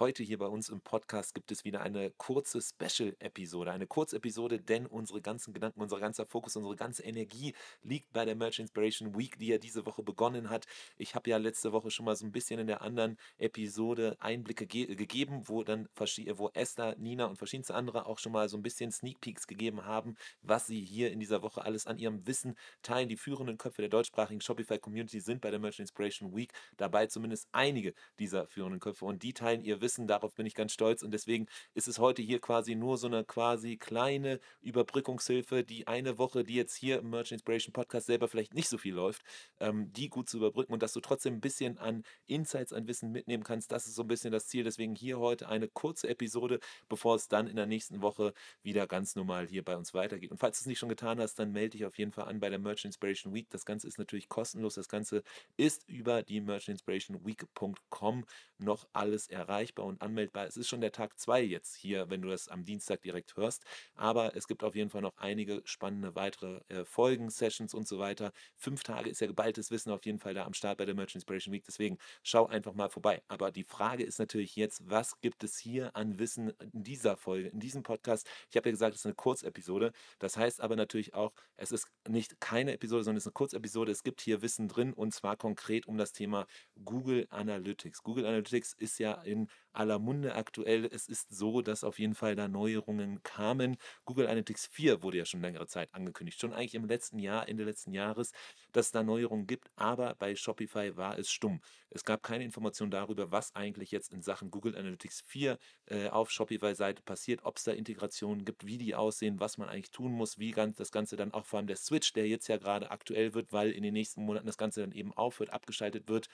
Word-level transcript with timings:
Heute 0.00 0.22
hier 0.22 0.38
bei 0.38 0.46
uns 0.46 0.68
im 0.68 0.80
Podcast 0.80 1.34
gibt 1.34 1.50
es 1.50 1.64
wieder 1.64 1.80
eine 1.80 2.12
kurze 2.12 2.60
Special-Episode. 2.62 3.72
Eine 3.72 3.88
Kurzepisode, 3.88 4.60
denn 4.60 4.86
unsere 4.86 5.20
ganzen 5.20 5.52
Gedanken, 5.52 5.80
unser 5.80 5.98
ganzer 5.98 6.24
Fokus, 6.24 6.54
unsere 6.54 6.76
ganze 6.76 7.02
Energie 7.02 7.52
liegt 7.82 8.12
bei 8.12 8.24
der 8.24 8.36
Merch 8.36 8.60
Inspiration 8.60 9.18
Week, 9.18 9.36
die 9.40 9.48
ja 9.48 9.58
diese 9.58 9.86
Woche 9.86 10.04
begonnen 10.04 10.50
hat. 10.50 10.66
Ich 10.98 11.16
habe 11.16 11.28
ja 11.28 11.36
letzte 11.38 11.72
Woche 11.72 11.90
schon 11.90 12.04
mal 12.04 12.14
so 12.14 12.24
ein 12.24 12.30
bisschen 12.30 12.60
in 12.60 12.68
der 12.68 12.80
anderen 12.82 13.16
Episode 13.38 14.16
Einblicke 14.20 14.68
ge 14.68 14.94
gegeben, 14.94 15.42
wo 15.48 15.64
dann 15.64 15.88
wo 15.96 16.48
Esther, 16.54 16.94
Nina 16.96 17.24
und 17.24 17.36
verschiedenste 17.36 17.74
andere 17.74 18.06
auch 18.06 18.20
schon 18.20 18.30
mal 18.30 18.48
so 18.48 18.56
ein 18.56 18.62
bisschen 18.62 18.92
Sneak 18.92 19.20
Peeks 19.20 19.48
gegeben 19.48 19.84
haben, 19.84 20.14
was 20.42 20.68
sie 20.68 20.80
hier 20.80 21.10
in 21.10 21.18
dieser 21.18 21.42
Woche 21.42 21.64
alles 21.64 21.88
an 21.88 21.98
ihrem 21.98 22.24
Wissen 22.24 22.54
teilen. 22.82 23.08
Die 23.08 23.16
führenden 23.16 23.58
Köpfe 23.58 23.82
der 23.82 23.88
deutschsprachigen 23.88 24.42
Shopify-Community 24.42 25.18
sind 25.18 25.40
bei 25.40 25.50
der 25.50 25.58
Merch 25.58 25.80
Inspiration 25.80 26.36
Week 26.36 26.52
dabei, 26.76 27.08
zumindest 27.08 27.48
einige 27.50 27.94
dieser 28.20 28.46
führenden 28.46 28.78
Köpfe 28.78 29.04
und 29.04 29.24
die 29.24 29.32
teilen 29.32 29.64
ihr 29.64 29.80
Wissen, 29.80 29.87
darauf 29.96 30.34
bin 30.34 30.46
ich 30.46 30.54
ganz 30.54 30.72
stolz 30.72 31.02
und 31.02 31.12
deswegen 31.12 31.46
ist 31.74 31.88
es 31.88 31.98
heute 31.98 32.22
hier 32.22 32.40
quasi 32.40 32.74
nur 32.74 32.98
so 32.98 33.06
eine 33.06 33.24
quasi 33.24 33.76
kleine 33.76 34.40
Überbrückungshilfe, 34.60 35.64
die 35.64 35.86
eine 35.86 36.18
Woche, 36.18 36.44
die 36.44 36.54
jetzt 36.54 36.74
hier 36.74 36.98
im 36.98 37.10
Merch 37.10 37.32
Inspiration 37.32 37.72
Podcast 37.72 38.06
selber 38.06 38.28
vielleicht 38.28 38.54
nicht 38.54 38.68
so 38.68 38.78
viel 38.78 38.94
läuft, 38.94 39.22
ähm, 39.60 39.92
die 39.92 40.08
gut 40.08 40.28
zu 40.28 40.38
überbrücken 40.38 40.72
und 40.72 40.82
dass 40.82 40.92
du 40.92 41.00
trotzdem 41.00 41.34
ein 41.34 41.40
bisschen 41.40 41.78
an 41.78 42.04
Insights, 42.26 42.72
an 42.72 42.86
Wissen 42.86 43.12
mitnehmen 43.12 43.44
kannst, 43.44 43.72
das 43.72 43.86
ist 43.86 43.94
so 43.94 44.02
ein 44.02 44.08
bisschen 44.08 44.32
das 44.32 44.48
Ziel. 44.48 44.64
Deswegen 44.64 44.94
hier 44.94 45.18
heute 45.18 45.48
eine 45.48 45.68
kurze 45.68 46.08
Episode, 46.08 46.60
bevor 46.88 47.16
es 47.16 47.28
dann 47.28 47.46
in 47.46 47.56
der 47.56 47.66
nächsten 47.66 48.02
Woche 48.02 48.34
wieder 48.62 48.86
ganz 48.86 49.16
normal 49.16 49.46
hier 49.46 49.64
bei 49.64 49.76
uns 49.76 49.94
weitergeht. 49.94 50.30
Und 50.30 50.38
falls 50.38 50.58
du 50.58 50.62
es 50.62 50.66
nicht 50.66 50.78
schon 50.78 50.88
getan 50.88 51.20
hast, 51.20 51.38
dann 51.38 51.52
melde 51.52 51.70
dich 51.70 51.84
auf 51.84 51.98
jeden 51.98 52.12
Fall 52.12 52.26
an 52.28 52.40
bei 52.40 52.50
der 52.50 52.58
Merch 52.58 52.84
Inspiration 52.84 53.34
Week. 53.34 53.48
Das 53.50 53.64
Ganze 53.64 53.86
ist 53.86 53.98
natürlich 53.98 54.28
kostenlos. 54.28 54.74
Das 54.74 54.88
Ganze 54.88 55.22
ist 55.56 55.88
über 55.88 56.22
die 56.22 56.40
merchinspirationweek.com 56.40 58.24
noch 58.58 58.88
alles 58.92 59.28
erreichbar 59.28 59.77
und 59.82 60.02
anmeldbar. 60.02 60.46
Es 60.46 60.56
ist 60.56 60.68
schon 60.68 60.80
der 60.80 60.92
Tag 60.92 61.18
2 61.18 61.42
jetzt 61.42 61.76
hier, 61.76 62.10
wenn 62.10 62.22
du 62.22 62.28
das 62.28 62.48
am 62.48 62.64
Dienstag 62.64 63.02
direkt 63.02 63.36
hörst. 63.36 63.64
Aber 63.94 64.36
es 64.36 64.46
gibt 64.46 64.62
auf 64.64 64.74
jeden 64.74 64.90
Fall 64.90 65.02
noch 65.02 65.16
einige 65.16 65.62
spannende 65.64 66.14
weitere 66.14 66.60
äh, 66.68 66.84
Folgen, 66.84 67.30
Sessions 67.30 67.74
und 67.74 67.86
so 67.86 67.98
weiter. 67.98 68.32
Fünf 68.56 68.82
Tage 68.82 69.10
ist 69.10 69.20
ja 69.20 69.26
geballtes 69.26 69.70
Wissen 69.70 69.90
auf 69.90 70.04
jeden 70.04 70.18
Fall 70.18 70.34
da 70.34 70.44
am 70.44 70.54
Start 70.54 70.78
bei 70.78 70.84
der 70.84 70.94
Merch 70.94 71.14
Inspiration 71.14 71.52
Week. 71.52 71.64
Deswegen 71.64 71.98
schau 72.22 72.46
einfach 72.46 72.74
mal 72.74 72.90
vorbei. 72.90 73.22
Aber 73.28 73.50
die 73.50 73.64
Frage 73.64 74.04
ist 74.04 74.18
natürlich 74.18 74.56
jetzt, 74.56 74.82
was 74.88 75.20
gibt 75.20 75.44
es 75.44 75.58
hier 75.58 75.94
an 75.96 76.18
Wissen 76.18 76.50
in 76.72 76.82
dieser 76.84 77.16
Folge, 77.16 77.48
in 77.48 77.60
diesem 77.60 77.82
Podcast? 77.82 78.28
Ich 78.50 78.56
habe 78.56 78.68
ja 78.68 78.72
gesagt, 78.72 78.94
es 78.94 79.00
ist 79.02 79.06
eine 79.06 79.14
Kurzepisode. 79.14 79.92
Das 80.18 80.36
heißt 80.36 80.60
aber 80.60 80.76
natürlich 80.76 81.14
auch, 81.14 81.32
es 81.56 81.72
ist 81.72 81.88
nicht 82.08 82.40
keine 82.40 82.72
Episode, 82.72 83.04
sondern 83.04 83.18
es 83.18 83.24
ist 83.24 83.28
eine 83.28 83.32
Kurzepisode. 83.34 83.92
Es 83.92 84.02
gibt 84.02 84.20
hier 84.20 84.42
Wissen 84.42 84.68
drin 84.68 84.92
und 84.92 85.12
zwar 85.14 85.36
konkret 85.36 85.86
um 85.86 85.98
das 85.98 86.12
Thema 86.12 86.46
Google 86.84 87.26
Analytics. 87.30 88.02
Google 88.02 88.26
Analytics 88.26 88.72
ist 88.74 88.98
ja 88.98 89.12
in 89.22 89.48
aller 89.78 89.98
Munde 89.98 90.34
aktuell. 90.34 90.84
Es 90.84 91.08
ist 91.08 91.30
so, 91.30 91.62
dass 91.62 91.84
auf 91.84 91.98
jeden 91.98 92.14
Fall 92.14 92.34
da 92.34 92.48
Neuerungen 92.48 93.22
kamen. 93.22 93.76
Google 94.04 94.26
Analytics 94.26 94.66
4 94.66 95.02
wurde 95.02 95.18
ja 95.18 95.24
schon 95.24 95.40
längere 95.40 95.66
Zeit 95.66 95.94
angekündigt, 95.94 96.40
schon 96.40 96.52
eigentlich 96.52 96.74
im 96.74 96.86
letzten 96.86 97.18
Jahr, 97.18 97.48
Ende 97.48 97.64
letzten 97.64 97.92
Jahres, 97.92 98.32
dass 98.72 98.86
es 98.86 98.92
da 98.92 99.02
Neuerungen 99.02 99.46
gibt, 99.46 99.70
aber 99.76 100.14
bei 100.16 100.34
Shopify 100.34 100.96
war 100.96 101.18
es 101.18 101.30
stumm. 101.30 101.60
Es 101.90 102.04
gab 102.04 102.22
keine 102.22 102.44
Information 102.44 102.90
darüber, 102.90 103.30
was 103.30 103.54
eigentlich 103.54 103.90
jetzt 103.90 104.12
in 104.12 104.22
Sachen 104.22 104.50
Google 104.50 104.76
Analytics 104.76 105.22
4 105.26 105.58
äh, 105.86 106.08
auf 106.08 106.30
Shopify-Seite 106.30 107.02
passiert, 107.02 107.44
ob 107.44 107.56
es 107.56 107.64
da 107.64 107.72
Integrationen 107.72 108.44
gibt, 108.44 108.66
wie 108.66 108.78
die 108.78 108.94
aussehen, 108.94 109.40
was 109.40 109.58
man 109.58 109.68
eigentlich 109.68 109.90
tun 109.90 110.12
muss, 110.12 110.38
wie 110.38 110.50
ganz 110.50 110.76
das 110.76 110.92
Ganze 110.92 111.16
dann 111.16 111.32
auch 111.32 111.46
vor 111.46 111.58
allem 111.58 111.66
der 111.66 111.76
Switch, 111.76 112.12
der 112.12 112.26
jetzt 112.26 112.48
ja 112.48 112.56
gerade 112.56 112.90
aktuell 112.90 113.34
wird, 113.34 113.52
weil 113.52 113.70
in 113.70 113.82
den 113.82 113.94
nächsten 113.94 114.22
Monaten 114.22 114.46
das 114.46 114.58
Ganze 114.58 114.80
dann 114.80 114.92
eben 114.92 115.12
aufhört, 115.14 115.50
abgeschaltet 115.50 116.08
wird, 116.08 116.28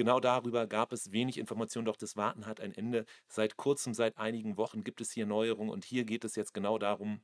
Genau 0.00 0.18
darüber 0.18 0.66
gab 0.66 0.94
es 0.94 1.12
wenig 1.12 1.36
Informationen, 1.36 1.84
doch 1.84 1.96
das 1.98 2.16
Warten 2.16 2.46
hat 2.46 2.58
ein 2.58 2.72
Ende. 2.72 3.04
Seit 3.28 3.58
kurzem, 3.58 3.92
seit 3.92 4.16
einigen 4.16 4.56
Wochen 4.56 4.82
gibt 4.82 5.02
es 5.02 5.10
hier 5.10 5.26
Neuerungen 5.26 5.70
und 5.70 5.84
hier 5.84 6.06
geht 6.06 6.24
es 6.24 6.36
jetzt 6.36 6.54
genau 6.54 6.78
darum, 6.78 7.20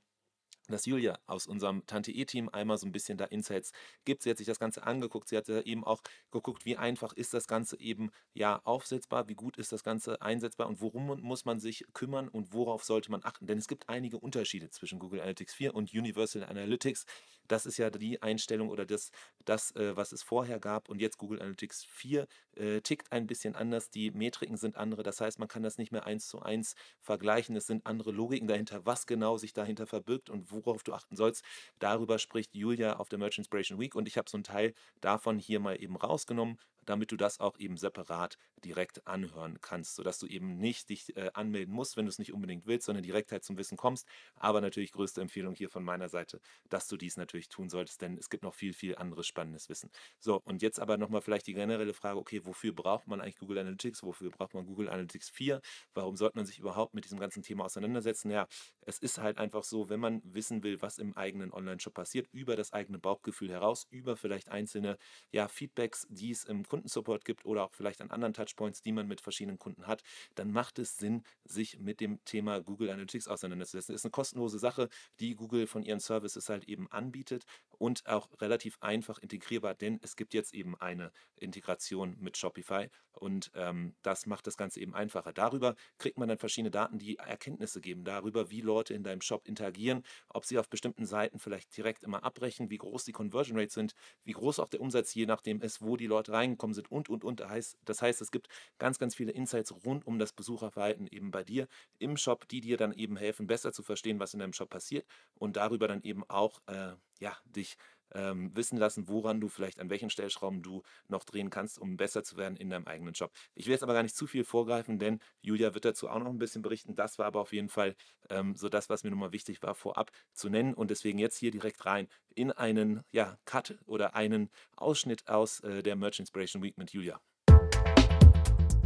dass 0.69 0.87
Julia 0.87 1.19
aus 1.27 1.47
unserem 1.47 1.87
Tante-E-Team 1.87 2.49
einmal 2.49 2.79
so 2.79 2.87
ein 2.87 2.93
bisschen 2.93 3.19
da 3.19 3.25
Insights 3.25 3.73
gibt. 4.05 4.23
Sie 4.23 4.31
hat 4.31 4.39
sich 4.39 4.47
das 4.47 4.59
Ganze 4.59 4.83
angeguckt. 4.85 5.29
Sie 5.29 5.37
hat 5.37 5.49
eben 5.49 5.85
auch 5.85 6.03
geguckt, 6.31 6.65
wie 6.65 6.77
einfach 6.77 7.13
ist 7.13 7.35
das 7.35 7.47
Ganze 7.47 7.79
eben 7.81 8.11
ja 8.35 8.61
aufsetzbar, 8.65 9.29
wie 9.29 9.35
gut 9.35 9.57
ist 9.57 9.73
das 9.73 9.85
Ganze 9.85 10.21
einsetzbar 10.23 10.67
und 10.67 10.81
worum 10.81 11.07
muss 11.21 11.45
man 11.45 11.61
sich 11.61 11.85
kümmern 11.93 12.29
und 12.29 12.53
worauf 12.53 12.85
sollte 12.85 13.11
man 13.11 13.25
achten. 13.25 13.47
Denn 13.47 13.59
es 13.59 13.69
gibt 13.69 13.89
einige 13.89 14.19
Unterschiede 14.19 14.71
zwischen 14.71 14.99
Google 14.99 15.21
Analytics 15.21 15.55
4 15.55 15.75
und 15.75 15.93
Universal 15.93 16.45
Analytics. 16.45 17.07
Das 17.49 17.67
ist 17.67 17.77
ja 17.77 17.91
die 17.91 18.23
Einstellung 18.23 18.71
oder 18.71 18.85
das, 18.85 19.11
das 19.45 19.71
äh, 19.77 19.97
was 19.97 20.13
es 20.13 20.23
vorher 20.23 20.59
gab. 20.59 20.89
Und 20.89 21.01
jetzt 21.01 21.19
Google 21.19 21.41
Analytics 21.41 21.85
4 21.85 22.27
äh, 22.57 22.81
tickt 22.81 23.13
ein 23.13 23.27
bisschen 23.27 23.55
anders. 23.55 23.91
Die 23.91 24.11
Metriken 24.11 24.57
sind 24.57 24.77
andere. 24.77 25.03
Das 25.03 25.21
heißt, 25.21 25.39
man 25.39 25.49
kann 25.49 25.63
das 25.63 25.79
nicht 25.79 25.93
mehr 25.93 26.07
eins 26.07 26.27
zu 26.27 26.41
eins 26.41 26.75
vergleichen. 27.01 27.55
Es 27.57 27.67
sind 27.67 27.87
andere 27.87 28.11
Logiken 28.11 28.49
dahinter, 28.49 28.85
was 28.85 29.07
genau 29.07 29.39
sich 29.39 29.53
dahinter 29.53 29.87
verbirgt 29.87 30.31
und 30.31 30.51
wo 30.51 30.56
worauf 30.65 30.83
du 30.83 30.93
achten 30.93 31.17
sollst. 31.17 31.45
Darüber 31.79 32.19
spricht 32.19 32.55
Julia 32.55 32.97
auf 32.97 33.09
der 33.09 33.19
Merch 33.19 33.39
Inspiration 33.39 33.79
Week 33.79 33.95
und 33.95 34.09
ich 34.09 34.17
habe 34.17 34.31
so 34.31 34.37
einen 34.37 34.45
Teil 34.45 34.75
davon 35.01 35.39
hier 35.39 35.61
mal 35.61 35.83
eben 35.83 35.97
rausgenommen, 35.97 36.59
damit 36.87 37.13
du 37.13 37.17
das 37.17 37.41
auch 37.41 37.59
eben 37.59 37.77
separat 37.77 38.39
direkt 38.65 39.07
anhören 39.07 39.61
kannst, 39.61 39.95
sodass 39.97 40.19
du 40.19 40.27
eben 40.27 40.57
nicht 40.59 40.89
dich 40.89 41.17
äh, 41.17 41.31
anmelden 41.35 41.75
musst, 41.75 41.97
wenn 41.97 42.07
du 42.07 42.11
es 42.11 42.19
nicht 42.19 42.33
unbedingt 42.33 42.67
willst, 42.67 42.87
sondern 42.87 43.03
direkt 43.03 43.33
halt 43.33 43.45
zum 43.45 43.59
Wissen 43.59 43.77
kommst. 43.77 44.07
Aber 44.35 44.61
natürlich 44.61 44.93
größte 44.93 45.21
Empfehlung 45.21 45.55
hier 45.55 45.69
von 45.69 45.85
meiner 45.85 46.09
Seite, 46.09 46.41
dass 46.69 46.89
du 46.89 46.97
dies 46.97 47.17
natürlich 47.17 47.49
tun 47.49 47.69
solltest, 47.69 48.01
denn 48.03 48.17
es 48.17 48.31
gibt 48.31 48.43
noch 48.43 48.55
viel, 48.55 48.73
viel 48.73 48.97
anderes 48.97 49.27
spannendes 49.27 49.69
Wissen. 49.69 49.91
So, 50.19 50.41
und 50.45 50.63
jetzt 50.63 50.81
aber 50.81 50.97
nochmal 50.97 51.21
vielleicht 51.23 51.47
die 51.47 51.55
generelle 51.55 51.95
Frage, 51.95 52.19
okay, 52.19 52.45
wofür 52.45 52.73
braucht 52.73 53.07
man 53.07 53.21
eigentlich 53.21 53.37
Google 53.37 53.59
Analytics? 53.59 54.03
Wofür 54.03 54.31
braucht 54.31 54.55
man 54.55 54.67
Google 54.67 54.89
Analytics 54.89 55.31
4? 55.31 55.61
Warum 55.95 56.17
sollte 56.17 56.37
man 56.39 56.47
sich 56.47 56.59
überhaupt 56.59 56.95
mit 56.95 57.05
diesem 57.05 57.19
ganzen 57.19 57.43
Thema 57.43 57.65
auseinandersetzen? 57.65 58.31
Ja, 58.31 58.47
es 58.81 58.99
ist 58.99 59.19
halt 59.19 59.39
einfach 59.39 59.65
so, 59.65 59.89
wenn 59.89 60.01
man 60.01 60.21
wissen 60.25 60.63
will, 60.63 60.81
was 60.83 60.99
im 60.99 61.17
eigenen 61.17 61.53
Online-Shop 61.53 61.95
passiert, 61.95 62.29
über 62.33 62.57
das 62.57 62.73
eigene 62.73 62.99
Bauchgefühl 62.99 63.51
heraus, 63.51 63.87
über 63.91 64.17
vielleicht 64.17 64.49
einzelne 64.51 64.99
ja, 65.33 65.49
Feedbacks, 65.49 66.07
die 66.11 66.31
es 66.31 66.45
im 66.45 66.65
Kundensupport 66.77 67.25
gibt 67.25 67.45
oder 67.47 67.65
auch 67.65 67.75
vielleicht 67.75 68.01
an 68.01 68.11
anderen 68.11 68.35
Touchpoints, 68.35 68.83
die 68.83 68.93
man 68.93 69.09
mit 69.09 69.21
verschiedenen 69.21 69.59
Kunden 69.59 69.87
hat, 69.87 70.03
dann 70.35 70.51
macht 70.51 70.79
es 70.79 70.99
Sinn, 70.99 71.23
sich 71.45 71.79
mit 71.79 72.01
dem 72.01 72.23
Thema 72.25 72.61
Google 72.61 72.91
Analytics 72.91 73.29
auseinanderzusetzen. 73.29 73.93
Das 73.95 74.01
ist 74.01 74.05
eine 74.05 74.11
kostenlose 74.11 74.59
Sache, 74.59 74.89
die 75.21 75.35
Google 75.35 75.67
von 75.67 75.83
ihren 75.83 76.01
Services 76.01 76.49
halt 76.49 76.65
eben 76.65 76.91
anbietet 76.91 77.45
und 77.71 78.07
auch 78.07 78.29
relativ 78.41 78.77
einfach 78.81 79.19
integrierbar, 79.19 79.75
denn 79.75 79.99
es 80.03 80.17
gibt 80.17 80.35
jetzt 80.35 80.55
eben 80.55 80.77
eine 80.77 81.13
Integration 81.37 82.17
mit 82.19 82.37
Shopify 82.37 82.89
und 83.13 83.51
ähm, 83.55 83.95
das 84.03 84.27
macht 84.27 84.47
das 84.47 84.57
Ganze 84.57 84.81
eben 84.81 84.95
einfacher. 84.95 85.33
Darüber 85.33 85.75
kriegt 85.99 86.19
man 86.19 86.29
dann 86.29 86.39
verschiedene 86.39 86.71
Daten, 86.71 86.99
die 86.99 87.17
Erkenntnisse 87.17 87.81
geben 87.81 88.05
darüber, 88.05 88.51
wie 88.51 88.61
Leute 88.61 88.95
in 88.95 89.03
deinem 89.03 89.21
Shop 89.23 89.47
interagieren, 89.49 90.03
ob 90.29 90.45
sie 90.45 90.59
auf 90.59 90.69
bestimmten 90.69 91.07
Seiten 91.07 91.39
vielleicht 91.39 91.75
direkt 91.77 92.03
immer 92.03 92.25
abbrechen, 92.25 92.71
wie 92.71 92.79
groß 92.79 93.05
die 93.05 93.13
Conversion 93.13 93.59
Rates 93.59 93.75
sind, 93.75 93.95
wie 94.25 94.33
groß 94.33 94.61
auch 94.61 94.69
der 94.69 94.81
Umsatz 94.81 95.15
je 95.15 95.27
nachdem 95.27 95.61
ist, 95.63 95.81
wo 95.81 95.97
die 95.97 96.07
Leute 96.07 96.33
reingekommen 96.67 96.75
sind 96.75 96.91
und 96.91 97.09
und 97.09 97.25
und. 97.25 97.43
Das 97.85 98.03
heißt, 98.03 98.21
es 98.21 98.31
gibt 98.31 98.49
ganz, 98.79 98.99
ganz 98.99 99.15
viele 99.15 99.33
Insights 99.33 99.73
rund 99.85 100.07
um 100.07 100.19
das 100.19 100.33
Besucherverhalten 100.33 101.07
eben 101.07 101.31
bei 101.31 101.45
dir 101.45 101.69
im 101.99 102.17
Shop, 102.17 102.49
die 102.49 102.61
dir 102.61 102.77
dann 102.77 102.93
eben 102.93 103.17
helfen, 103.17 103.47
besser 103.47 103.73
zu 103.73 103.83
verstehen, 103.83 104.21
was 104.21 104.35
in 104.35 104.41
deinem 104.41 104.53
Shop 104.53 104.71
passiert 104.71 105.07
und 105.35 105.57
darüber 105.57 105.89
dann 105.89 106.03
eben 106.03 106.25
auch 106.29 106.61
äh, 106.67 106.95
ja, 107.21 107.37
dich 107.45 107.77
ähm, 108.15 108.55
wissen 108.55 108.79
lassen, 108.79 109.09
woran 109.09 109.41
du 109.41 109.49
vielleicht 109.49 109.81
an 109.81 109.91
welchen 109.91 110.11
Stellschrauben 110.11 110.63
du 110.63 110.83
noch 111.09 111.25
drehen 111.25 111.51
kannst, 111.51 111.79
um 111.79 111.97
besser 111.97 112.23
zu 112.23 112.37
werden 112.37 112.57
in 112.57 112.71
deinem 112.71 112.87
eigenen 112.87 113.15
Job. 113.15 113.33
Ich 113.55 113.67
will 113.67 113.73
jetzt 113.73 113.83
aber 113.83 113.95
gar 113.95 114.03
nicht 114.03 114.17
zu 114.17 114.27
viel 114.27 114.45
vorgreifen, 114.45 114.99
denn 114.99 115.21
Julia 115.43 115.75
wird 115.75 115.85
dazu 115.85 116.09
auch 116.09 116.19
noch 116.19 116.31
ein 116.31 116.39
bisschen 116.39 116.63
berichten. 116.63 116.95
Das 116.95 117.19
war 117.19 117.27
aber 117.27 117.41
auf 117.41 117.53
jeden 117.53 117.69
Fall 117.69 117.95
ähm, 118.31 118.55
so 118.57 118.69
das, 118.69 118.89
was 118.89 119.05
mir 119.05 119.11
nochmal 119.11 119.33
wichtig 119.33 119.63
war, 119.63 119.75
vorab 119.75 120.11
zu 120.33 120.49
nennen. 120.49 120.75
Und 120.75 120.91
deswegen 120.91 121.19
jetzt 121.19 121.39
hier 121.39 121.51
direkt 121.51 121.85
rein 121.87 122.09
in 122.35 122.53
einen 122.53 123.03
ja, 123.11 123.39
Cut 123.45 123.79
oder 123.87 124.15
einen 124.15 124.51
Ausschnitt 124.77 125.29
aus 125.29 125.61
äh, 125.61 125.83
der 125.83 125.97
Merch 125.97 126.19
Inspiration 126.21 126.63
Week 126.63 126.77
mit 126.79 126.93
Julia. 126.93 127.21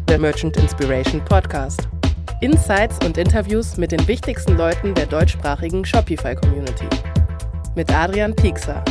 Der 0.08 0.18
Merchant 0.18 0.56
Inspiration 0.56 1.24
Podcast. 1.24 1.88
Insights 2.40 2.98
und 3.04 3.18
Interviews 3.18 3.76
mit 3.76 3.92
den 3.92 4.06
wichtigsten 4.08 4.56
Leuten 4.56 4.94
der 4.94 5.06
deutschsprachigen 5.06 5.84
Shopify-Community. 5.84 6.88
Mit 7.76 7.92
Adrian 7.92 8.34
Piekser. 8.34 8.82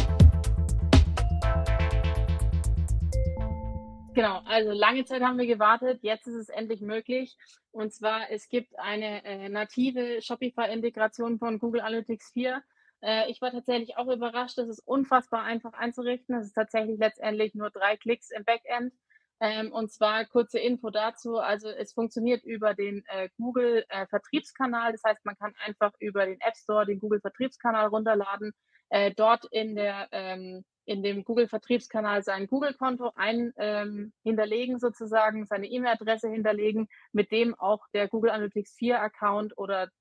Genau, 4.14 4.42
also 4.46 4.72
lange 4.72 5.06
Zeit 5.06 5.22
haben 5.22 5.38
wir 5.38 5.46
gewartet, 5.46 6.00
jetzt 6.02 6.28
ist 6.28 6.36
es 6.36 6.50
endlich 6.50 6.82
möglich. 6.82 7.38
Und 7.72 7.94
zwar, 7.94 8.32
es 8.32 8.50
gibt 8.50 8.78
eine 8.80 9.24
äh, 9.24 9.50
native 9.50 10.22
Shopify-Integration 10.22 11.38
von 11.38 11.60
Google 11.60 11.82
Analytics 11.82 12.32
4. 12.32 12.64
Äh, 13.02 13.30
ich 13.30 13.42
war 13.42 13.52
tatsächlich 13.52 13.98
auch 13.98 14.08
überrascht, 14.08 14.58
das 14.58 14.68
ist 14.68 14.80
unfassbar 14.80 15.44
einfach 15.44 15.74
einzurichten. 15.74 16.36
Das 16.36 16.48
ist 16.48 16.54
tatsächlich 16.54 17.00
letztendlich 17.00 17.54
nur 17.54 17.70
drei 17.70 17.98
Klicks 17.98 18.32
im 18.32 18.44
Backend. 18.44 18.94
Ähm, 19.42 19.72
und 19.72 19.92
zwar 19.92 20.26
kurze 20.26 20.60
Info 20.60 20.90
dazu. 20.90 21.38
Also 21.38 21.70
es 21.70 21.94
funktioniert 21.94 22.44
über 22.44 22.74
den 22.74 23.04
äh, 23.08 23.30
Google 23.38 23.86
äh, 23.90 24.06
Vertriebskanal. 24.08 24.92
Das 24.92 25.04
heißt, 25.06 25.24
man 25.24 25.38
kann 25.38 25.54
einfach 25.66 25.94
über 26.00 26.26
den 26.26 26.42
App 26.42 26.58
Store 26.58 26.86
den 26.86 27.00
Google 27.00 27.22
Vertriebskanal 27.22 27.88
runterladen, 27.88 28.52
äh, 28.90 29.12
dort 29.16 29.46
in 29.52 29.76
der 29.76 30.10
ähm, 30.12 30.66
in 30.90 31.04
dem 31.04 31.24
Google-Vertriebskanal 31.24 32.24
sein 32.24 32.48
Google-Konto 32.48 33.12
ein 33.16 33.54
ähm, 33.58 34.12
hinterlegen, 34.24 34.80
sozusagen, 34.80 35.46
seine 35.46 35.68
E-Mail-Adresse 35.68 36.30
hinterlegen, 36.30 36.88
mit 37.12 37.32
dem 37.32 37.54
auch 37.54 37.86
der 37.94 38.08
Google 38.08 38.32
Analytics 38.32 38.74
4 38.76 39.00
Account 39.00 39.56
oder 39.56 39.92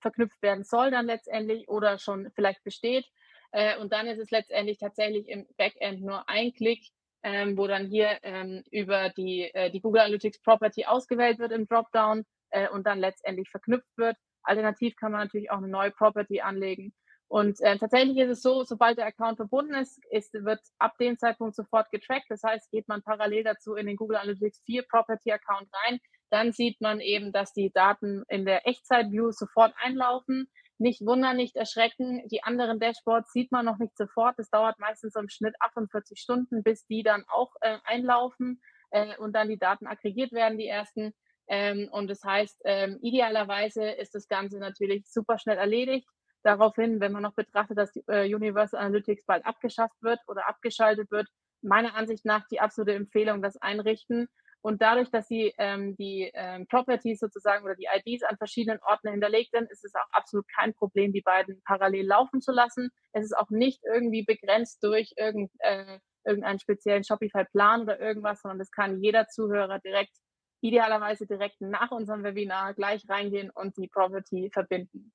verknüpft 0.00 0.40
werden 0.42 0.62
soll 0.62 0.92
dann 0.92 1.06
letztendlich 1.06 1.68
oder 1.68 1.98
schon 1.98 2.30
vielleicht 2.36 2.62
besteht. 2.62 3.04
Äh, 3.50 3.76
und 3.78 3.92
dann 3.92 4.06
ist 4.06 4.20
es 4.20 4.30
letztendlich 4.30 4.78
tatsächlich 4.78 5.28
im 5.28 5.48
Backend 5.56 6.02
nur 6.02 6.28
ein 6.28 6.52
Klick, 6.52 6.84
ähm, 7.24 7.58
wo 7.58 7.66
dann 7.66 7.86
hier 7.88 8.16
ähm, 8.22 8.62
über 8.70 9.08
die, 9.08 9.50
äh, 9.52 9.72
die 9.72 9.80
Google 9.80 10.02
Analytics 10.02 10.42
Property 10.42 10.84
ausgewählt 10.84 11.40
wird 11.40 11.50
im 11.50 11.66
Dropdown 11.66 12.24
äh, 12.50 12.68
und 12.68 12.86
dann 12.86 13.00
letztendlich 13.00 13.50
verknüpft 13.50 13.96
wird. 13.96 14.16
Alternativ 14.44 14.94
kann 14.94 15.10
man 15.10 15.22
natürlich 15.22 15.50
auch 15.50 15.58
eine 15.58 15.66
neue 15.66 15.90
Property 15.90 16.40
anlegen. 16.40 16.94
Und 17.28 17.60
äh, 17.60 17.76
tatsächlich 17.76 18.18
ist 18.18 18.30
es 18.30 18.42
so, 18.42 18.62
sobald 18.62 18.98
der 18.98 19.06
Account 19.06 19.36
verbunden 19.36 19.74
ist, 19.74 19.98
ist, 20.10 20.32
wird 20.32 20.60
ab 20.78 20.96
dem 20.98 21.18
Zeitpunkt 21.18 21.56
sofort 21.56 21.90
getrackt. 21.90 22.26
Das 22.28 22.42
heißt, 22.44 22.70
geht 22.70 22.86
man 22.86 23.02
parallel 23.02 23.42
dazu 23.44 23.74
in 23.74 23.86
den 23.86 23.96
Google 23.96 24.18
Analytics 24.18 24.62
4 24.64 24.84
Property 24.88 25.32
Account 25.32 25.68
rein, 25.84 25.98
dann 26.30 26.52
sieht 26.52 26.80
man 26.80 27.00
eben, 27.00 27.32
dass 27.32 27.52
die 27.52 27.70
Daten 27.72 28.24
in 28.28 28.44
der 28.44 28.66
Echtzeit-View 28.66 29.30
sofort 29.32 29.74
einlaufen. 29.80 30.48
Nicht 30.78 31.00
wundern, 31.06 31.36
nicht 31.36 31.56
erschrecken. 31.56 32.26
Die 32.28 32.42
anderen 32.42 32.78
Dashboards 32.80 33.32
sieht 33.32 33.52
man 33.52 33.64
noch 33.64 33.78
nicht 33.78 33.96
sofort. 33.96 34.38
Es 34.38 34.50
dauert 34.50 34.78
meistens 34.78 35.14
im 35.14 35.28
Schnitt 35.28 35.54
48 35.60 36.18
Stunden, 36.18 36.62
bis 36.62 36.84
die 36.86 37.02
dann 37.02 37.24
auch 37.28 37.54
äh, 37.60 37.78
einlaufen 37.84 38.60
äh, 38.90 39.16
und 39.18 39.32
dann 39.34 39.48
die 39.48 39.58
Daten 39.58 39.86
aggregiert 39.86 40.32
werden, 40.32 40.58
die 40.58 40.66
ersten. 40.66 41.14
Ähm, 41.48 41.88
und 41.92 42.08
das 42.08 42.22
heißt, 42.24 42.60
ähm, 42.64 42.98
idealerweise 43.00 43.88
ist 43.88 44.14
das 44.14 44.28
Ganze 44.28 44.58
natürlich 44.58 45.06
super 45.08 45.38
schnell 45.38 45.58
erledigt. 45.58 46.08
Daraufhin, 46.46 47.00
wenn 47.00 47.10
man 47.10 47.24
noch 47.24 47.34
betrachtet, 47.34 47.76
dass 47.76 47.90
die, 47.90 48.04
äh, 48.06 48.32
Universal 48.32 48.78
Analytics 48.80 49.26
bald 49.26 49.44
abgeschafft 49.44 50.00
wird 50.00 50.20
oder 50.28 50.46
abgeschaltet 50.48 51.10
wird, 51.10 51.26
meiner 51.60 51.96
Ansicht 51.96 52.24
nach 52.24 52.46
die 52.46 52.60
absolute 52.60 52.94
Empfehlung, 52.94 53.42
das 53.42 53.56
einrichten. 53.56 54.28
Und 54.60 54.80
dadurch, 54.80 55.10
dass 55.10 55.26
sie 55.26 55.52
ähm, 55.58 55.96
die 55.96 56.30
ähm, 56.34 56.68
Properties 56.68 57.18
sozusagen 57.18 57.64
oder 57.64 57.74
die 57.74 57.88
IDs 57.92 58.22
an 58.22 58.36
verschiedenen 58.36 58.78
Orten 58.82 59.10
hinterlegt 59.10 59.50
sind, 59.50 59.68
ist 59.72 59.84
es 59.84 59.96
auch 59.96 60.06
absolut 60.12 60.46
kein 60.56 60.72
Problem, 60.72 61.12
die 61.12 61.20
beiden 61.20 61.60
parallel 61.64 62.06
laufen 62.06 62.40
zu 62.40 62.52
lassen. 62.52 62.90
Es 63.12 63.24
ist 63.24 63.36
auch 63.36 63.50
nicht 63.50 63.80
irgendwie 63.84 64.22
begrenzt 64.22 64.84
durch 64.84 65.14
irgend, 65.16 65.50
äh, 65.58 65.98
irgendeinen 66.24 66.60
speziellen 66.60 67.02
Shopify-Plan 67.02 67.82
oder 67.82 67.98
irgendwas, 67.98 68.40
sondern 68.42 68.60
das 68.60 68.70
kann 68.70 69.02
jeder 69.02 69.26
Zuhörer 69.26 69.80
direkt, 69.80 70.14
idealerweise 70.60 71.26
direkt 71.26 71.60
nach 71.60 71.90
unserem 71.90 72.22
Webinar 72.22 72.74
gleich 72.74 73.02
reingehen 73.08 73.50
und 73.50 73.76
die 73.76 73.88
Property 73.88 74.48
verbinden. 74.52 75.12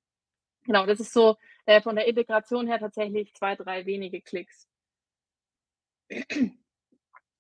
Genau, 0.63 0.86
das 0.86 1.00
ist 1.00 1.13
so 1.13 1.38
äh, 1.66 1.81
von 1.81 1.96
der 1.96 2.08
Integration 2.08 2.68
her 2.68 2.80
tatsächlich 2.80 3.34
zwei, 3.34 3.56
drei 3.56 3.86
wenige 3.86 4.22
Klicks. 4.22 4.68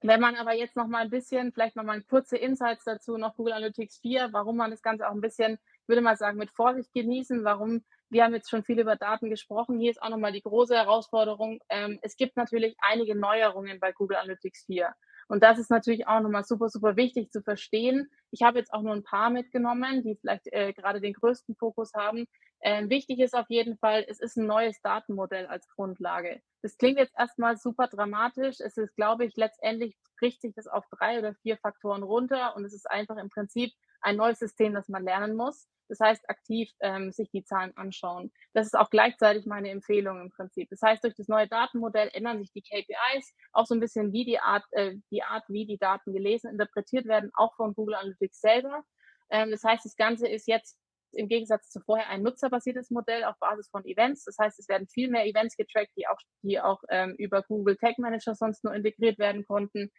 Wenn 0.03 0.19
man 0.19 0.35
aber 0.35 0.53
jetzt 0.53 0.75
noch 0.75 0.87
mal 0.87 1.03
ein 1.03 1.11
bisschen, 1.11 1.51
vielleicht 1.53 1.75
noch 1.75 1.83
mal 1.83 2.01
kurze 2.01 2.35
Insights 2.35 2.85
dazu, 2.85 3.17
noch 3.17 3.35
Google 3.35 3.53
Analytics 3.53 3.99
4, 3.99 4.29
warum 4.31 4.57
man 4.57 4.71
das 4.71 4.81
Ganze 4.81 5.07
auch 5.07 5.13
ein 5.13 5.21
bisschen, 5.21 5.59
ich 5.83 5.87
würde 5.87 6.01
mal 6.01 6.17
sagen, 6.17 6.39
mit 6.39 6.49
Vorsicht 6.49 6.91
genießen, 6.93 7.43
warum, 7.43 7.83
wir 8.09 8.23
haben 8.23 8.33
jetzt 8.33 8.49
schon 8.49 8.63
viel 8.63 8.79
über 8.79 8.95
Daten 8.95 9.29
gesprochen, 9.29 9.79
hier 9.79 9.91
ist 9.91 10.01
auch 10.01 10.09
noch 10.09 10.17
mal 10.17 10.31
die 10.31 10.41
große 10.41 10.75
Herausforderung, 10.75 11.59
ähm, 11.69 11.99
es 12.01 12.15
gibt 12.15 12.35
natürlich 12.35 12.75
einige 12.81 13.15
Neuerungen 13.15 13.79
bei 13.79 13.91
Google 13.91 14.17
Analytics 14.17 14.65
4. 14.65 14.91
Und 15.27 15.43
das 15.43 15.59
ist 15.59 15.69
natürlich 15.69 16.07
auch 16.07 16.19
nochmal 16.19 16.43
super, 16.43 16.67
super 16.67 16.97
wichtig 16.97 17.31
zu 17.31 17.41
verstehen. 17.41 18.09
Ich 18.31 18.41
habe 18.41 18.59
jetzt 18.59 18.73
auch 18.73 18.81
nur 18.81 18.93
ein 18.93 19.03
paar 19.03 19.29
mitgenommen, 19.29 20.03
die 20.03 20.17
vielleicht 20.19 20.47
äh, 20.51 20.73
gerade 20.73 20.99
den 20.99 21.13
größten 21.13 21.55
Fokus 21.55 21.93
haben. 21.93 22.25
Ähm, 22.63 22.89
wichtig 22.89 23.19
ist 23.19 23.35
auf 23.35 23.49
jeden 23.49 23.77
Fall, 23.77 24.05
es 24.07 24.19
ist 24.19 24.37
ein 24.37 24.45
neues 24.45 24.79
Datenmodell 24.81 25.47
als 25.47 25.67
Grundlage. 25.69 26.41
Das 26.61 26.77
klingt 26.77 26.99
jetzt 26.99 27.17
erstmal 27.17 27.57
super 27.57 27.87
dramatisch. 27.87 28.59
Es 28.59 28.77
ist, 28.77 28.95
glaube 28.95 29.25
ich, 29.25 29.35
letztendlich 29.35 29.97
bricht 30.19 30.41
sich 30.41 30.53
das 30.53 30.67
auf 30.67 30.85
drei 30.91 31.17
oder 31.17 31.33
vier 31.41 31.57
Faktoren 31.57 32.03
runter 32.03 32.55
und 32.55 32.63
es 32.63 32.73
ist 32.73 32.89
einfach 32.89 33.17
im 33.17 33.29
Prinzip 33.29 33.71
ein 34.01 34.15
neues 34.15 34.39
System, 34.39 34.73
das 34.73 34.89
man 34.89 35.03
lernen 35.03 35.35
muss. 35.35 35.67
Das 35.89 35.99
heißt, 35.99 36.29
aktiv 36.29 36.71
ähm, 36.79 37.11
sich 37.11 37.29
die 37.31 37.43
Zahlen 37.43 37.75
anschauen. 37.75 38.31
Das 38.53 38.65
ist 38.65 38.77
auch 38.77 38.89
gleichzeitig 38.89 39.45
meine 39.45 39.71
Empfehlung 39.71 40.21
im 40.21 40.29
Prinzip. 40.29 40.69
Das 40.69 40.81
heißt, 40.81 41.03
durch 41.03 41.15
das 41.15 41.27
neue 41.27 41.49
Datenmodell 41.49 42.09
ändern 42.13 42.39
sich 42.39 42.51
die 42.53 42.61
KPIs, 42.61 43.35
auch 43.51 43.65
so 43.65 43.75
ein 43.75 43.81
bisschen 43.81 44.13
wie 44.13 44.23
die 44.23 44.39
Art, 44.39 44.63
äh, 44.71 44.95
die 45.11 45.23
Art, 45.23 45.43
wie 45.49 45.65
die 45.65 45.77
Daten 45.77 46.13
gelesen, 46.13 46.51
interpretiert 46.51 47.07
werden, 47.07 47.31
auch 47.33 47.55
von 47.55 47.73
Google 47.73 47.95
Analytics 47.95 48.39
selber. 48.39 48.83
Ähm, 49.31 49.51
das 49.51 49.63
heißt, 49.63 49.83
das 49.83 49.97
Ganze 49.97 50.29
ist 50.29 50.47
jetzt 50.47 50.77
im 51.13 51.27
Gegensatz 51.27 51.69
zu 51.69 51.79
vorher 51.81 52.09
ein 52.09 52.23
nutzerbasiertes 52.23 52.89
Modell 52.89 53.23
auf 53.23 53.35
Basis 53.39 53.69
von 53.69 53.85
Events. 53.85 54.23
Das 54.25 54.37
heißt, 54.39 54.59
es 54.59 54.67
werden 54.67 54.87
viel 54.87 55.09
mehr 55.09 55.25
Events 55.25 55.55
getrackt, 55.57 55.91
die 55.97 56.07
auch, 56.07 56.19
die 56.43 56.59
auch 56.59 56.81
ähm, 56.89 57.15
über 57.17 57.41
Google 57.43 57.77
Tag 57.77 57.97
Manager 57.97 58.35
sonst 58.35 58.63
nur 58.63 58.73
integriert 58.73 59.19
werden 59.19 59.45
konnten. 59.45 59.91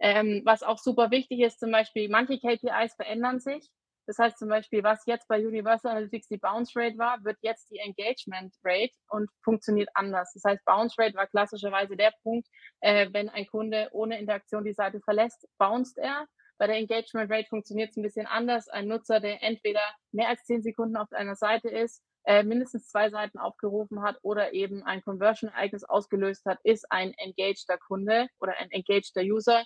Ähm, 0.00 0.42
was 0.44 0.62
auch 0.62 0.78
super 0.78 1.10
wichtig 1.10 1.40
ist, 1.40 1.58
zum 1.58 1.72
Beispiel, 1.72 2.08
manche 2.08 2.38
KPIs 2.38 2.94
verändern 2.94 3.40
sich. 3.40 3.68
Das 4.08 4.18
heißt 4.18 4.38
zum 4.38 4.48
Beispiel, 4.48 4.82
was 4.82 5.04
jetzt 5.04 5.28
bei 5.28 5.46
Universal 5.46 5.90
Analytics 5.90 6.28
die 6.28 6.38
Bounce 6.38 6.72
Rate 6.74 6.96
war, 6.96 7.22
wird 7.24 7.36
jetzt 7.42 7.70
die 7.70 7.78
Engagement 7.78 8.54
Rate 8.64 8.94
und 9.10 9.28
funktioniert 9.44 9.90
anders. 9.92 10.32
Das 10.32 10.44
heißt, 10.44 10.64
Bounce 10.64 10.94
Rate 10.96 11.14
war 11.14 11.26
klassischerweise 11.26 11.94
der 11.94 12.14
Punkt, 12.22 12.48
äh, 12.80 13.08
wenn 13.12 13.28
ein 13.28 13.46
Kunde 13.46 13.90
ohne 13.92 14.18
Interaktion 14.18 14.64
die 14.64 14.72
Seite 14.72 15.00
verlässt, 15.00 15.46
bounced 15.58 15.98
er. 15.98 16.26
Bei 16.58 16.66
der 16.66 16.76
Engagement 16.76 17.30
Rate 17.30 17.48
funktioniert 17.48 17.90
es 17.90 17.96
ein 17.96 18.02
bisschen 18.02 18.26
anders. 18.26 18.68
Ein 18.68 18.88
Nutzer, 18.88 19.20
der 19.20 19.42
entweder 19.42 19.80
mehr 20.12 20.28
als 20.28 20.44
zehn 20.44 20.62
Sekunden 20.62 20.96
auf 20.96 21.12
einer 21.12 21.36
Seite 21.36 21.68
ist, 21.68 22.02
äh, 22.24 22.42
mindestens 22.42 22.88
zwei 22.88 23.08
Seiten 23.08 23.38
aufgerufen 23.38 24.02
hat 24.02 24.18
oder 24.22 24.52
eben 24.52 24.82
ein 24.82 25.00
Conversion-Ereignis 25.02 25.84
ausgelöst 25.84 26.44
hat, 26.44 26.58
ist 26.62 26.84
ein 26.90 27.14
engageder 27.14 27.78
Kunde 27.78 28.26
oder 28.38 28.54
ein 28.58 28.70
engageder 28.70 29.22
User. 29.22 29.64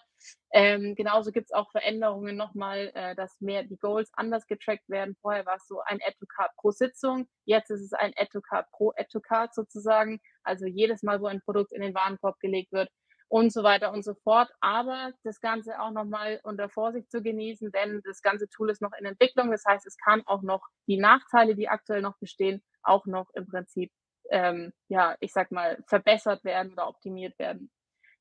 Ähm, 0.52 0.94
genauso 0.94 1.32
gibt 1.32 1.46
es 1.46 1.52
auch 1.52 1.72
Veränderungen 1.72 2.36
nochmal, 2.36 2.92
äh, 2.94 3.16
dass 3.16 3.40
mehr 3.40 3.64
die 3.64 3.78
Goals 3.78 4.10
anders 4.12 4.46
getrackt 4.46 4.88
werden. 4.88 5.16
Vorher 5.20 5.44
war 5.44 5.56
es 5.56 5.66
so 5.66 5.80
ein 5.86 5.98
Add-to-Card 6.06 6.52
pro 6.56 6.70
Sitzung, 6.70 7.26
jetzt 7.46 7.70
ist 7.70 7.80
es 7.82 7.92
ein 7.94 8.12
Add-to-Card 8.16 8.70
pro 8.70 8.92
Add-to-Card 8.96 9.54
sozusagen. 9.54 10.20
Also 10.44 10.66
jedes 10.66 11.02
Mal, 11.02 11.20
wo 11.20 11.26
ein 11.26 11.40
Produkt 11.40 11.72
in 11.72 11.82
den 11.82 11.94
Warenkorb 11.94 12.38
gelegt 12.38 12.70
wird, 12.70 12.90
und 13.32 13.50
so 13.50 13.62
weiter 13.62 13.92
und 13.94 14.04
so 14.04 14.12
fort. 14.12 14.50
Aber 14.60 15.14
das 15.24 15.40
Ganze 15.40 15.80
auch 15.80 15.90
nochmal 15.90 16.38
unter 16.44 16.68
Vorsicht 16.68 17.10
zu 17.10 17.22
genießen, 17.22 17.72
denn 17.72 18.02
das 18.04 18.20
ganze 18.20 18.46
Tool 18.50 18.68
ist 18.68 18.82
noch 18.82 18.92
in 18.92 19.06
Entwicklung. 19.06 19.50
Das 19.50 19.64
heißt, 19.66 19.86
es 19.86 19.96
kann 19.96 20.22
auch 20.26 20.42
noch 20.42 20.68
die 20.86 20.98
Nachteile, 20.98 21.54
die 21.54 21.70
aktuell 21.70 22.02
noch 22.02 22.18
bestehen, 22.18 22.62
auch 22.82 23.06
noch 23.06 23.30
im 23.32 23.46
Prinzip, 23.46 23.90
ähm, 24.30 24.74
ja, 24.88 25.16
ich 25.20 25.32
sag 25.32 25.50
mal, 25.50 25.82
verbessert 25.86 26.44
werden 26.44 26.72
oder 26.72 26.86
optimiert 26.86 27.38
werden. 27.38 27.70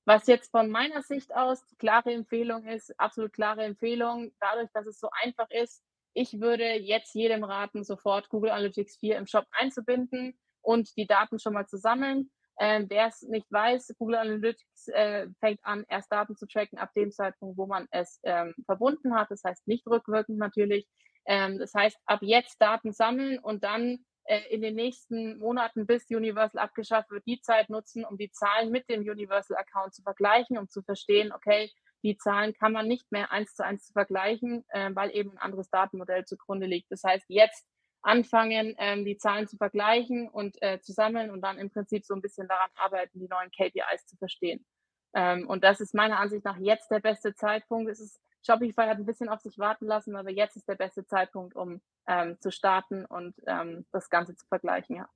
Was 0.06 0.28
jetzt 0.28 0.50
von 0.52 0.70
meiner 0.70 1.02
Sicht 1.02 1.36
aus 1.36 1.66
die 1.66 1.76
klare 1.76 2.14
Empfehlung 2.14 2.66
ist, 2.66 2.98
absolut 2.98 3.34
klare 3.34 3.66
Empfehlung, 3.66 4.32
dadurch, 4.40 4.70
dass 4.74 4.88
es 4.88 4.98
so 4.98 5.10
einfach 5.22 5.50
ist, 5.50 5.84
ich 6.14 6.40
würde 6.40 6.76
jetzt 6.76 7.14
jedem 7.16 7.44
raten, 7.44 7.84
sofort 7.84 8.30
Google 8.30 8.52
Analytics 8.52 8.96
4 9.00 9.18
im 9.18 9.28
Shop 9.28 9.46
einzubinden 9.52 10.40
und 10.62 10.96
die 10.96 11.06
Daten 11.06 11.38
schon 11.38 11.54
mal 11.54 11.68
zu 11.68 11.78
sammeln 11.78 12.32
ähm, 12.60 12.86
Wer 12.90 13.08
es 13.08 13.22
nicht 13.24 13.52
weiß, 13.52 13.96
Google 13.98 14.18
Analytics 14.18 14.88
äh, 14.90 15.28
fängt 15.40 15.60
an, 15.64 15.86
erst 15.90 16.12
Daten 16.12 16.36
zu 16.36 16.48
tracken 16.48 16.78
ab 16.78 16.92
dem 16.96 17.12
Zeitpunkt, 17.12 17.58
wo 17.58 17.66
man 17.66 17.88
es 17.92 18.20
ähm, 18.24 18.54
verbunden 18.66 19.16
hat. 19.16 19.32
Das 19.32 19.44
heißt 19.44 19.68
nicht 19.68 19.88
rückwirkend 19.88 20.38
natürlich. 20.38 20.88
Ähm, 21.26 21.60
das 21.60 21.74
heißt, 21.74 21.98
ab 22.06 22.20
jetzt 22.22 22.62
Daten 22.62 22.92
sammeln 22.94 23.40
und 23.40 23.64
dann 23.64 24.06
äh, 24.26 24.42
in 24.50 24.62
den 24.62 24.76
nächsten 24.76 25.38
Monaten, 25.40 25.86
bis 25.86 26.10
Universal 26.10 26.62
abgeschafft 26.62 27.10
wird, 27.12 27.26
die 27.26 27.42
Zeit 27.42 27.70
nutzen, 27.70 28.06
um 28.06 28.18
die 28.18 28.32
Zahlen 28.32 28.72
mit 28.72 28.90
dem 28.90 29.02
Universal 29.02 29.58
Account 29.58 29.94
zu 29.94 30.04
vergleichen, 30.04 30.58
um 30.58 30.70
zu 30.70 30.82
verstehen, 30.82 31.32
okay, 31.32 31.72
die 32.04 32.18
Zahlen 32.18 32.54
kann 32.54 32.72
man 32.72 32.88
nicht 32.88 33.12
mehr 33.12 33.32
eins 33.32 33.54
zu 33.54 33.64
eins 33.64 33.86
zu 33.86 33.94
vergleichen, 33.94 34.66
äh, 34.70 34.90
weil 34.94 35.16
eben 35.16 35.32
ein 35.32 35.38
anderes 35.38 35.70
Datenmodell 35.70 36.26
zugrunde 36.26 36.66
liegt. 36.66 36.92
Das 36.92 37.04
heißt, 37.04 37.26
jetzt 37.28 37.68
anfangen, 38.02 38.76
ähm, 38.78 39.06
die 39.06 39.18
Zahlen 39.18 39.48
zu 39.48 39.58
vergleichen 39.58 40.30
und 40.30 40.62
äh, 40.62 40.80
zu 40.82 40.92
sammeln 40.92 41.32
und 41.32 41.42
dann 41.42 41.58
im 41.58 41.70
Prinzip 41.70 42.06
so 42.06 42.14
ein 42.14 42.22
bisschen 42.22 42.48
daran 42.48 42.70
arbeiten, 42.76 43.20
die 43.20 43.28
neuen 43.28 43.52
KPIs 43.52 44.08
zu 44.08 44.18
verstehen. 44.18 44.66
Ähm, 45.14 45.48
und 45.48 45.64
das 45.64 45.82
ist 45.82 45.94
meiner 45.94 46.20
Ansicht 46.20 46.46
nach 46.46 46.58
jetzt 46.58 46.90
der 46.90 47.00
beste 47.00 47.36
Zeitpunkt. 47.36 47.90
Es 47.92 48.00
ist, 48.00 48.20
Shopify 48.46 48.88
hat 48.88 48.98
ein 48.98 49.06
bisschen 49.06 49.30
auf 49.30 49.42
sich 49.42 49.58
warten 49.60 49.86
lassen, 49.86 50.16
aber 50.16 50.32
jetzt 50.32 50.56
ist 50.56 50.68
der 50.68 50.76
beste 50.76 51.06
Zeitpunkt, 51.06 51.56
um 51.56 51.82
ähm, 52.08 52.38
zu 52.40 52.52
starten 52.52 53.06
und 53.06 53.36
ähm, 53.46 53.86
das 53.92 54.10
Ganze 54.10 54.36
zu 54.36 54.46
vergleichen, 54.48 54.96
ja. 54.96 55.10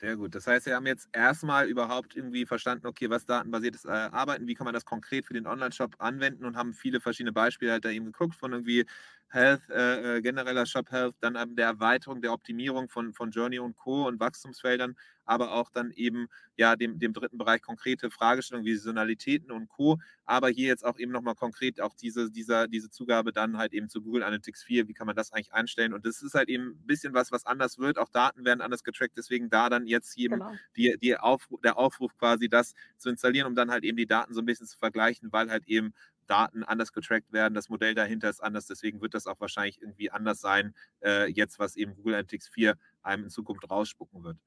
Sehr 0.00 0.16
gut. 0.16 0.34
Das 0.34 0.46
heißt, 0.46 0.64
wir 0.64 0.76
haben 0.76 0.86
jetzt 0.86 1.08
erstmal 1.12 1.68
überhaupt 1.68 2.16
irgendwie 2.16 2.46
verstanden, 2.46 2.86
okay, 2.86 3.10
was 3.10 3.26
datenbasiertes 3.26 3.84
äh, 3.84 3.90
Arbeiten, 3.90 4.46
wie 4.46 4.54
kann 4.54 4.64
man 4.64 4.72
das 4.72 4.86
konkret 4.86 5.26
für 5.26 5.34
den 5.34 5.46
Online-Shop 5.46 5.96
anwenden 5.98 6.46
und 6.46 6.56
haben 6.56 6.72
viele 6.72 7.00
verschiedene 7.00 7.32
Beispiele 7.34 7.72
halt 7.72 7.84
da 7.84 7.90
eben 7.90 8.06
geguckt, 8.06 8.34
von 8.34 8.52
irgendwie 8.52 8.86
Health, 9.32 9.68
äh, 9.70 10.16
äh, 10.16 10.20
genereller 10.22 10.66
Shop 10.66 10.90
Health, 10.90 11.14
dann 11.20 11.36
ähm, 11.36 11.54
der 11.54 11.66
Erweiterung, 11.66 12.20
der 12.20 12.32
Optimierung 12.32 12.88
von, 12.88 13.12
von 13.14 13.30
Journey 13.30 13.60
und 13.60 13.76
Co. 13.76 14.06
und 14.08 14.18
Wachstumsfeldern, 14.18 14.96
aber 15.24 15.52
auch 15.52 15.70
dann 15.70 15.92
eben 15.92 16.26
ja 16.56 16.74
dem, 16.74 16.98
dem 16.98 17.12
dritten 17.12 17.38
Bereich 17.38 17.62
konkrete 17.62 18.10
Fragestellungen 18.10 18.66
wie 18.66 18.74
Saisonalitäten 18.74 19.52
und 19.52 19.68
Co. 19.68 19.98
Aber 20.24 20.48
hier 20.48 20.66
jetzt 20.66 20.84
auch 20.84 20.98
eben 20.98 21.12
nochmal 21.12 21.36
konkret 21.36 21.80
auch 21.80 21.94
diese, 21.94 22.30
dieser, 22.30 22.66
diese 22.66 22.90
Zugabe 22.90 23.32
dann 23.32 23.56
halt 23.56 23.72
eben 23.72 23.88
zu 23.88 24.02
Google 24.02 24.24
Analytics 24.24 24.64
4, 24.64 24.88
wie 24.88 24.94
kann 24.94 25.06
man 25.06 25.14
das 25.14 25.32
eigentlich 25.32 25.52
einstellen? 25.52 25.94
Und 25.94 26.04
das 26.04 26.22
ist 26.22 26.34
halt 26.34 26.48
eben 26.48 26.70
ein 26.70 26.86
bisschen 26.86 27.14
was, 27.14 27.30
was 27.30 27.46
anders 27.46 27.78
wird. 27.78 27.98
Auch 27.98 28.08
Daten 28.08 28.44
werden 28.44 28.60
anders 28.60 28.82
getrackt, 28.82 29.16
deswegen 29.16 29.48
da 29.48 29.68
dann 29.68 29.86
jetzt 29.86 30.18
eben 30.18 30.40
genau. 30.40 30.52
die, 30.76 30.96
die 31.00 31.16
Aufruf, 31.16 31.60
der 31.60 31.78
Aufruf 31.78 32.16
quasi, 32.18 32.48
das 32.48 32.74
zu 32.98 33.08
installieren, 33.08 33.46
um 33.46 33.54
dann 33.54 33.70
halt 33.70 33.84
eben 33.84 33.96
die 33.96 34.06
Daten 34.06 34.34
so 34.34 34.40
ein 34.40 34.46
bisschen 34.46 34.66
zu 34.66 34.76
vergleichen, 34.76 35.32
weil 35.32 35.50
halt 35.50 35.68
eben 35.68 35.94
Daten 36.30 36.62
anders 36.62 36.92
getrackt 36.92 37.32
werden, 37.32 37.54
das 37.54 37.68
Modell 37.68 37.94
dahinter 37.94 38.30
ist 38.30 38.40
anders, 38.40 38.66
deswegen 38.66 39.00
wird 39.00 39.14
das 39.14 39.26
auch 39.26 39.40
wahrscheinlich 39.40 39.82
irgendwie 39.82 40.10
anders 40.10 40.40
sein, 40.40 40.74
äh, 41.02 41.30
jetzt 41.30 41.58
was 41.58 41.76
eben 41.76 41.94
Google 41.94 42.14
Analytics 42.14 42.48
4 42.48 42.76
einem 43.02 43.24
in 43.24 43.30
Zukunft 43.30 43.68
rausspucken 43.70 44.22
wird. 44.22 44.38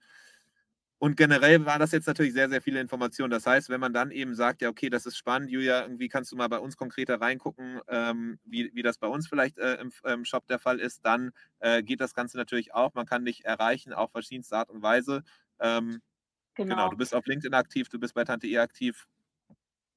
Und 1.04 1.18
generell 1.18 1.66
war 1.66 1.80
das 1.80 1.92
jetzt 1.92 2.08
natürlich 2.08 2.32
sehr, 2.32 2.48
sehr 2.48 2.62
viele 2.62 2.80
Informationen. 2.80 3.30
Das 3.30 3.46
heißt, 3.46 3.68
wenn 3.68 3.82
man 3.82 3.92
dann 3.92 4.10
eben 4.10 4.36
sagt, 4.36 4.62
ja, 4.62 4.70
okay, 4.70 4.90
das 4.90 5.06
ist 5.06 5.18
spannend, 5.18 5.52
Julia, 5.52 5.82
irgendwie 5.82 6.08
kannst 6.08 6.32
du 6.32 6.38
mal 6.38 6.48
bei 6.48 6.60
uns 6.60 6.78
konkreter 6.78 7.20
reingucken, 7.20 7.82
ähm, 7.90 8.40
wie, 8.46 8.72
wie 8.74 8.84
das 8.84 9.00
bei 9.00 9.08
uns 9.08 9.28
vielleicht 9.28 9.58
äh, 9.58 9.82
im, 9.82 9.92
im, 10.06 10.24
Shop 10.24 10.48
der 10.48 10.60
Fall 10.60 10.80
ist, 10.80 11.04
dann 11.04 11.32
äh, 11.60 11.84
geht 11.84 12.00
das 12.00 12.14
Ganze 12.14 12.38
natürlich 12.38 12.74
auch. 12.74 12.94
Man 12.94 13.06
kann 13.06 13.26
dich 13.26 13.44
erreichen 13.44 13.92
auf 13.92 14.14
verschiedenste 14.14 14.56
Art 14.56 14.70
und 14.70 14.82
Weise. 14.82 15.24
Ähm, 15.60 16.00
genau. 16.56 16.76
genau. 16.76 16.90
du 16.90 16.96
bist 16.96 17.14
auf 17.14 17.26
LinkedIn 17.26 17.54
aktiv, 17.54 17.90
du 17.90 18.00
bist 18.00 18.14
bei 18.14 18.24
Tante 18.24 18.48
E 18.48 18.60
aktiv. 18.60 19.06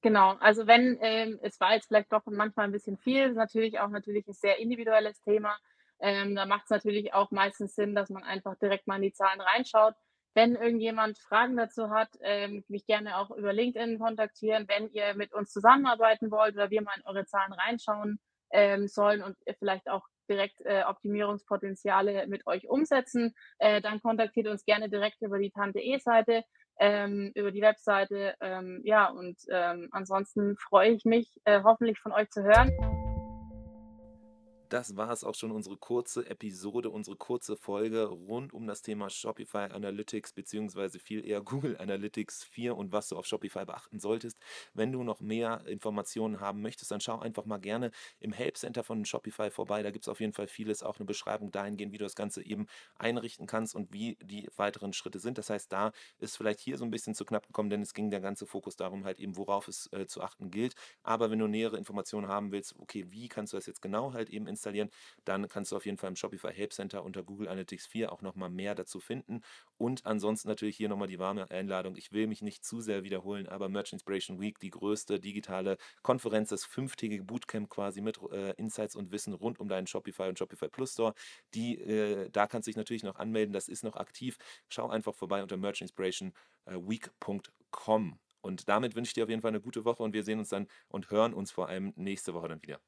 Genau, 0.01 0.35
also 0.39 0.67
wenn, 0.67 0.97
ähm, 1.01 1.39
es 1.41 1.59
war 1.59 1.73
jetzt 1.73 1.87
vielleicht 1.87 2.11
doch 2.13 2.21
manchmal 2.25 2.65
ein 2.65 2.71
bisschen 2.71 2.97
viel, 2.97 3.33
natürlich 3.33 3.79
auch 3.79 3.89
natürlich 3.89 4.27
ein 4.27 4.33
sehr 4.33 4.59
individuelles 4.59 5.21
Thema. 5.21 5.57
Ähm, 5.99 6.35
da 6.35 6.45
macht 6.45 6.65
es 6.65 6.69
natürlich 6.69 7.13
auch 7.13 7.31
meistens 7.31 7.73
Sinn, 7.75 7.95
dass 7.95 8.09
man 8.11 8.23
einfach 8.23 8.55
direkt 8.59 8.85
mal 8.87 8.97
in 8.97 9.01
die 9.01 9.13
Zahlen 9.13 9.41
reinschaut. 9.41 9.95
Wenn 10.35 10.55
irgendjemand 10.55 11.17
Fragen 11.17 11.57
dazu 11.57 11.89
hat, 11.89 12.09
ähm, 12.21 12.63
mich 12.67 12.85
gerne 12.85 13.17
auch 13.17 13.31
über 13.31 13.53
LinkedIn 13.53 13.97
kontaktieren. 13.97 14.67
Wenn 14.67 14.89
ihr 14.91 15.15
mit 15.15 15.33
uns 15.33 15.51
zusammenarbeiten 15.51 16.29
wollt 16.29 16.53
oder 16.53 16.69
wir 16.69 16.83
mal 16.83 16.93
in 16.97 17.05
eure 17.05 17.25
Zahlen 17.25 17.53
reinschauen 17.53 18.19
ähm, 18.51 18.87
sollen 18.87 19.23
und 19.23 19.35
vielleicht 19.57 19.89
auch 19.89 20.05
direkt 20.29 20.61
äh, 20.63 20.83
Optimierungspotenziale 20.83 22.27
mit 22.27 22.45
euch 22.45 22.67
umsetzen, 22.69 23.33
äh, 23.57 23.81
dann 23.81 23.99
kontaktiert 24.01 24.47
uns 24.47 24.63
gerne 24.63 24.89
direkt 24.89 25.21
über 25.21 25.39
die 25.39 25.49
Tante 25.51 25.79
E-Seite 25.79 26.43
ähm, 26.79 27.31
über 27.35 27.51
die 27.51 27.61
Webseite. 27.61 28.35
Ähm, 28.41 28.81
ja, 28.83 29.09
und 29.09 29.37
ähm, 29.49 29.89
ansonsten 29.91 30.57
freue 30.57 30.91
ich 30.91 31.05
mich, 31.05 31.39
äh, 31.45 31.61
hoffentlich 31.63 31.99
von 31.99 32.11
euch 32.11 32.29
zu 32.29 32.43
hören 32.43 32.71
das 34.69 34.95
war 34.95 35.11
es 35.11 35.23
auch 35.23 35.35
schon, 35.35 35.51
unsere 35.51 35.77
kurze 35.77 36.29
Episode, 36.29 36.89
unsere 36.89 37.15
kurze 37.15 37.55
Folge 37.57 38.05
rund 38.05 38.53
um 38.53 38.67
das 38.67 38.81
Thema 38.81 39.09
Shopify 39.09 39.69
Analytics 39.71 40.33
beziehungsweise 40.33 40.99
viel 40.99 41.25
eher 41.25 41.41
Google 41.47 41.77
Analytics 41.77 42.43
4 42.43 42.75
und 42.75 42.91
was 42.91 43.09
du 43.09 43.17
auf 43.17 43.25
Shopify 43.25 43.65
beachten 43.65 43.99
solltest. 43.99 44.37
Wenn 44.73 44.91
du 44.91 45.03
noch 45.03 45.21
mehr 45.21 45.65
Informationen 45.67 46.39
haben 46.39 46.61
möchtest, 46.61 46.91
dann 46.91 47.01
schau 47.01 47.19
einfach 47.19 47.45
mal 47.45 47.57
gerne 47.57 47.91
im 48.19 48.33
Help 48.33 48.57
Center 48.57 48.83
von 48.83 49.05
Shopify 49.05 49.49
vorbei. 49.49 49.83
Da 49.83 49.91
gibt 49.91 50.05
es 50.05 50.09
auf 50.09 50.19
jeden 50.19 50.33
Fall 50.33 50.47
vieles, 50.47 50.83
auch 50.83 50.97
eine 50.97 51.05
Beschreibung 51.05 51.51
dahingehend, 51.51 51.93
wie 51.93 51.97
du 51.97 52.05
das 52.05 52.15
Ganze 52.15 52.45
eben 52.45 52.67
einrichten 52.95 53.47
kannst 53.47 53.75
und 53.75 53.93
wie 53.93 54.17
die 54.21 54.49
weiteren 54.55 54.93
Schritte 54.93 55.19
sind. 55.19 55.37
Das 55.37 55.49
heißt, 55.49 55.71
da 55.71 55.91
ist 56.19 56.37
vielleicht 56.37 56.59
hier 56.59 56.77
so 56.77 56.85
ein 56.85 56.91
bisschen 56.91 57.15
zu 57.15 57.25
knapp 57.25 57.47
gekommen, 57.47 57.69
denn 57.69 57.81
es 57.81 57.93
ging 57.93 58.09
der 58.09 58.21
ganze 58.21 58.45
Fokus 58.45 58.75
darum, 58.75 59.05
halt 59.05 59.19
eben, 59.19 59.37
worauf 59.37 59.67
es 59.67 59.89
äh, 59.93 60.05
zu 60.05 60.21
achten 60.21 60.51
gilt. 60.51 60.75
Aber 61.03 61.31
wenn 61.31 61.39
du 61.39 61.47
nähere 61.47 61.77
Informationen 61.77 62.27
haben 62.27 62.51
willst, 62.51 62.75
okay, 62.79 63.05
wie 63.09 63.27
kannst 63.27 63.53
du 63.53 63.57
das 63.57 63.65
jetzt 63.65 63.81
genau 63.81 64.13
halt 64.13 64.29
eben 64.29 64.47
installieren, 64.57 64.89
dann 65.25 65.47
kannst 65.47 65.71
du 65.71 65.77
auf 65.77 65.85
jeden 65.85 65.97
Fall 65.97 66.09
im 66.09 66.15
Shopify 66.15 66.53
Help 66.53 66.73
Center 66.73 67.03
unter 67.03 67.23
Google 67.23 67.47
Analytics 67.47 67.87
4 67.87 68.11
auch 68.11 68.21
nochmal 68.21 68.49
mehr 68.49 68.75
dazu 68.75 68.99
finden. 68.99 69.41
Und 69.77 70.05
ansonsten 70.05 70.49
natürlich 70.49 70.75
hier 70.75 70.89
nochmal 70.89 71.07
die 71.07 71.19
warme 71.19 71.49
Einladung. 71.49 71.95
Ich 71.95 72.11
will 72.11 72.27
mich 72.27 72.41
nicht 72.41 72.65
zu 72.65 72.81
sehr 72.81 73.03
wiederholen, 73.03 73.47
aber 73.47 73.69
Merch 73.69 73.93
Inspiration 73.93 74.41
Week, 74.41 74.59
die 74.59 74.71
größte 74.71 75.19
digitale 75.19 75.77
Konferenz, 76.01 76.49
das 76.49 76.65
fünftägige 76.65 77.23
Bootcamp 77.23 77.69
quasi 77.69 78.01
mit 78.01 78.19
äh, 78.31 78.53
Insights 78.53 78.95
und 78.95 79.11
Wissen 79.11 79.33
rund 79.33 79.59
um 79.59 79.69
deinen 79.69 79.85
Shopify 79.87 80.23
und 80.23 80.39
Shopify 80.39 80.67
Plus 80.67 80.93
Store. 80.93 81.13
Die, 81.53 81.79
äh, 81.79 82.29
da 82.31 82.47
kannst 82.47 82.67
du 82.67 82.69
dich 82.69 82.77
natürlich 82.77 83.03
noch 83.03 83.17
anmelden, 83.17 83.53
das 83.53 83.67
ist 83.67 83.83
noch 83.83 83.95
aktiv. 83.95 84.37
Schau 84.69 84.89
einfach 84.89 85.13
vorbei 85.15 85.43
unter 85.43 85.57
merchinspirationweek.com. 85.57 88.19
Und 88.41 88.69
damit 88.69 88.95
wünsche 88.95 89.09
ich 89.09 89.13
dir 89.13 89.23
auf 89.23 89.29
jeden 89.29 89.41
Fall 89.41 89.49
eine 89.49 89.61
gute 89.61 89.85
Woche 89.85 90.03
und 90.03 90.13
wir 90.13 90.23
sehen 90.23 90.39
uns 90.39 90.49
dann 90.49 90.67
und 90.87 91.11
hören 91.11 91.33
uns 91.33 91.51
vor 91.51 91.67
allem 91.67 91.93
nächste 91.95 92.33
Woche 92.33 92.47
dann 92.47 92.61
wieder. 92.61 92.79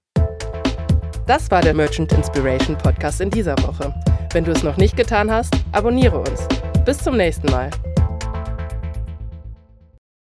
Das 1.30 1.52
war 1.52 1.62
der 1.62 1.76
Merchant 1.76 2.12
Inspiration 2.14 2.76
Podcast 2.76 3.22
in 3.22 3.30
dieser 3.30 3.56
Woche. 3.60 3.94
Wenn 4.34 4.46
du 4.46 4.52
es 4.52 4.64
noch 4.64 4.78
nicht 4.78 4.98
getan 4.98 5.30
hast, 5.30 5.54
abonniere 5.74 6.18
uns. 6.18 6.48
Bis 6.86 6.98
zum 6.98 7.18
nächsten 7.18 7.52
Mal. 7.52 7.70